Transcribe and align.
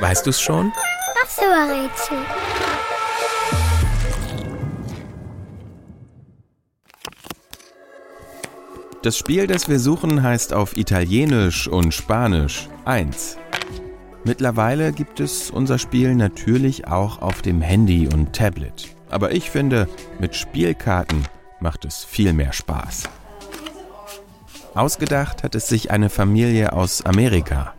Weißt 0.00 0.26
du's 0.26 0.40
schon? 0.40 0.72
Das 1.20 1.38
Rätsel. 1.38 2.18
Das 9.02 9.18
Spiel, 9.18 9.46
das 9.46 9.68
wir 9.68 9.78
suchen, 9.78 10.22
heißt 10.22 10.54
auf 10.54 10.78
Italienisch 10.78 11.68
und 11.68 11.92
Spanisch 11.92 12.68
1. 12.86 13.36
Mittlerweile 14.24 14.92
gibt 14.92 15.20
es 15.20 15.50
unser 15.50 15.78
Spiel 15.78 16.14
natürlich 16.14 16.86
auch 16.86 17.20
auf 17.20 17.42
dem 17.42 17.60
Handy 17.60 18.08
und 18.08 18.32
Tablet. 18.32 18.88
Aber 19.10 19.32
ich 19.32 19.50
finde, 19.50 19.86
mit 20.18 20.34
Spielkarten 20.34 21.28
macht 21.60 21.84
es 21.84 22.02
viel 22.02 22.32
mehr 22.32 22.54
Spaß. 22.54 23.02
Ausgedacht 24.74 25.42
hat 25.42 25.54
es 25.54 25.68
sich 25.68 25.90
eine 25.90 26.08
Familie 26.08 26.72
aus 26.72 27.04
Amerika. 27.04 27.74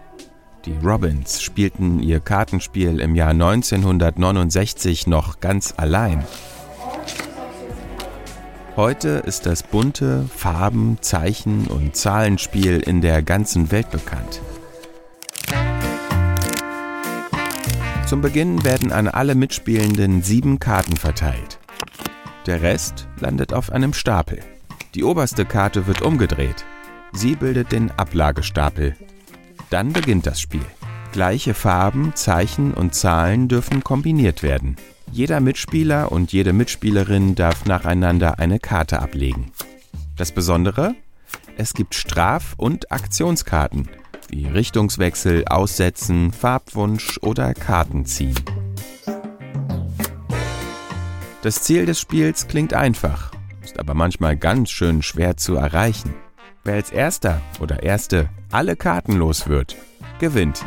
Die 0.66 0.76
Robins 0.84 1.44
spielten 1.44 2.00
ihr 2.00 2.20
Kartenspiel 2.20 3.00
im 3.00 3.14
Jahr 3.14 3.30
1969 3.30 5.06
noch 5.06 5.40
ganz 5.40 5.76
allein. 5.78 6.26
Heute 8.76 9.10
ist 9.28 9.46
das 9.46 9.62
bunte 9.62 10.26
Farben-, 10.36 10.98
Zeichen- 11.02 11.68
und 11.68 11.96
Zahlenspiel 11.96 12.80
in 12.80 13.02
der 13.02 13.22
ganzen 13.22 13.70
Welt 13.70 13.92
bekannt. 13.92 14.42
Zum 18.08 18.22
Beginn 18.22 18.64
werden 18.64 18.92
an 18.92 19.08
alle 19.08 19.36
Mitspielenden 19.36 20.24
sieben 20.24 20.60
Karten 20.60 20.98
verteilt. 20.98 21.60
Der 22.48 22.64
Rest 22.64 23.08
landet 23.20 23.54
auf 23.54 23.72
einem 23.72 23.94
Stapel. 23.94 24.40
Die 24.96 25.04
oberste 25.04 25.46
Karte 25.46 25.86
wird 25.86 26.02
umgedreht. 26.02 26.66
Sie 27.14 27.36
bildet 27.36 27.72
den 27.72 27.92
Ablagestapel. 27.92 28.96
Dann 29.70 29.94
beginnt 29.94 30.26
das 30.26 30.40
Spiel. 30.40 30.66
Gleiche 31.12 31.54
Farben, 31.54 32.14
Zeichen 32.16 32.74
und 32.74 32.94
Zahlen 32.94 33.48
dürfen 33.48 33.84
kombiniert 33.84 34.44
werden. 34.44 34.76
Jeder 35.12 35.40
Mitspieler 35.40 36.12
und 36.12 36.34
jede 36.34 36.52
Mitspielerin 36.52 37.36
darf 37.36 37.66
nacheinander 37.66 38.40
eine 38.40 38.60
Karte 38.60 39.00
ablegen. 39.00 39.52
Das 40.18 40.32
Besondere? 40.32 40.94
Es 41.58 41.74
gibt 41.74 41.96
Straf- 41.96 42.56
und 42.58 42.92
Aktionskarten, 42.92 43.88
wie 44.30 44.46
Richtungswechsel, 44.46 45.46
Aussetzen, 45.48 46.34
Farbwunsch 46.34 47.18
oder 47.22 47.54
Karten 47.54 48.06
ziehen. 48.06 48.36
Das 51.42 51.62
Ziel 51.62 51.86
des 51.86 52.00
Spiels 52.00 52.48
klingt 52.48 52.74
einfach, 52.74 53.32
ist 53.64 53.80
aber 53.80 53.94
manchmal 53.94 54.36
ganz 54.36 54.70
schön 54.70 55.02
schwer 55.02 55.38
zu 55.38 55.56
erreichen. 55.56 56.14
Wer 56.64 56.74
als 56.74 56.90
erster 56.90 57.40
oder 57.60 57.84
erste 57.84 58.30
alle 58.56 58.78
Karten 58.78 59.18
los 59.18 59.50
wird, 59.50 59.76
gewinnt. 60.18 60.64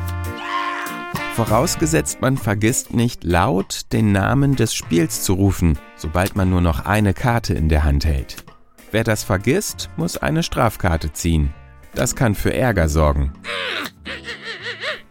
Vorausgesetzt, 1.36 2.20
man 2.20 2.36
vergisst 2.36 2.92
nicht 2.92 3.24
laut 3.24 3.92
den 3.94 4.12
Namen 4.12 4.56
des 4.56 4.74
Spiels 4.74 5.22
zu 5.22 5.32
rufen, 5.32 5.78
sobald 5.96 6.36
man 6.36 6.50
nur 6.50 6.60
noch 6.60 6.84
eine 6.84 7.14
Karte 7.14 7.54
in 7.54 7.70
der 7.70 7.84
Hand 7.84 8.04
hält. 8.04 8.44
Wer 8.90 9.04
das 9.04 9.24
vergisst, 9.24 9.88
muss 9.96 10.18
eine 10.18 10.42
Strafkarte 10.42 11.14
ziehen. 11.14 11.54
Das 11.94 12.14
kann 12.14 12.34
für 12.34 12.52
Ärger 12.52 12.90
sorgen. 12.90 13.32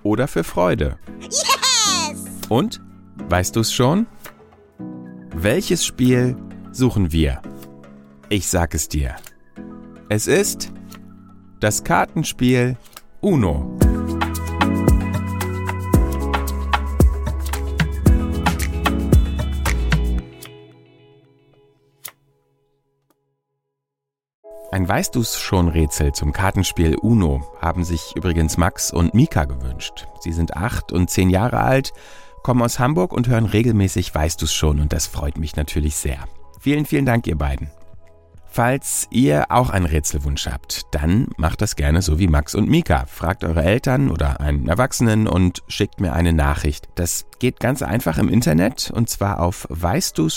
Oder 0.03 0.27
für 0.27 0.43
Freude. 0.43 0.99
Yes! 1.19 2.21
Und? 2.47 2.79
Weißt 3.27 3.55
du's 3.55 3.73
schon? 3.73 4.05
Welches 5.33 5.83
Spiel 5.83 6.37
suchen 6.71 7.11
wir? 7.11 7.41
Ich 8.29 8.47
sag 8.47 8.75
es 8.75 8.87
dir. 8.87 9.15
Es 10.09 10.27
ist 10.27 10.71
das 11.59 11.83
Kartenspiel 11.83 12.77
Uno. 13.21 13.77
Ein 24.71 24.87
Weißt 24.87 25.15
du's 25.15 25.39
schon 25.39 25.69
Rätsel 25.69 26.11
zum 26.11 26.33
Kartenspiel 26.33 26.95
Uno 26.97 27.41
haben 27.59 27.83
sich 27.83 28.15
übrigens 28.15 28.57
Max 28.57 28.91
und 28.91 29.15
Mika 29.15 29.45
gewünscht. 29.45 30.05
Sie 30.19 30.33
sind 30.33 30.55
acht 30.55 30.91
und 30.91 31.09
zehn 31.09 31.31
Jahre 31.31 31.61
alt, 31.61 31.93
kommen 32.43 32.61
aus 32.61 32.77
Hamburg 32.77 33.13
und 33.13 33.27
hören 33.27 33.45
regelmäßig 33.45 34.13
Weißt 34.13 34.39
du's 34.41 34.53
schon 34.53 34.79
und 34.79 34.93
das 34.93 35.07
freut 35.07 35.39
mich 35.39 35.55
natürlich 35.55 35.95
sehr. 35.95 36.19
Vielen, 36.59 36.85
vielen 36.85 37.05
Dank, 37.05 37.25
ihr 37.25 37.37
beiden. 37.37 37.71
Falls 38.57 39.05
ihr 39.11 39.51
auch 39.51 39.69
einen 39.69 39.85
Rätselwunsch 39.85 40.47
habt, 40.47 40.87
dann 40.89 41.27
macht 41.37 41.61
das 41.61 41.75
gerne 41.75 42.01
so 42.01 42.17
wie 42.17 42.25
Max 42.25 42.55
und 42.55 42.67
Mika. 42.67 43.05
Fragt 43.05 43.43
eure 43.43 43.61
Eltern 43.61 44.09
oder 44.09 44.39
einen 44.39 44.67
Erwachsenen 44.67 45.27
und 45.27 45.61
schickt 45.67 46.01
mir 46.01 46.13
eine 46.13 46.33
Nachricht. 46.33 46.89
Das 46.95 47.27
geht 47.37 47.59
ganz 47.59 47.83
einfach 47.83 48.17
im 48.17 48.29
Internet 48.29 48.89
und 48.89 49.11
zwar 49.11 49.41
auf 49.41 49.67
weißdu's 49.69 50.35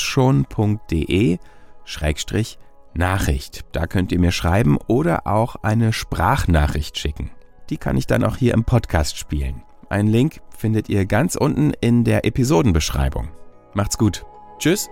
schrägstrich 1.86 2.58
Nachricht. 2.92 3.64
Da 3.72 3.86
könnt 3.86 4.12
ihr 4.12 4.20
mir 4.20 4.32
schreiben 4.32 4.76
oder 4.86 5.26
auch 5.26 5.56
eine 5.62 5.94
Sprachnachricht 5.94 6.98
schicken. 6.98 7.30
Die 7.70 7.78
kann 7.78 7.96
ich 7.96 8.06
dann 8.06 8.22
auch 8.22 8.36
hier 8.36 8.52
im 8.52 8.64
Podcast 8.64 9.16
spielen. 9.16 9.62
Einen 9.88 10.08
Link 10.08 10.42
findet 10.54 10.90
ihr 10.90 11.06
ganz 11.06 11.36
unten 11.36 11.72
in 11.80 12.04
der 12.04 12.26
Episodenbeschreibung. 12.26 13.28
Macht's 13.72 13.96
gut. 13.96 14.26
Tschüss. 14.58 14.90